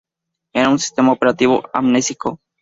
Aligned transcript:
Es 0.55 0.67
un 0.67 0.79
sistema 0.79 1.11
operativo 1.11 1.61
amnésico 1.73 2.39